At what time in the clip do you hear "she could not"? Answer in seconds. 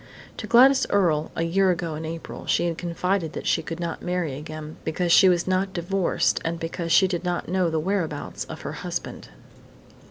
3.45-4.01